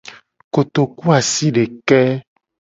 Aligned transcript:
Kotokuasideke. 0.53 1.99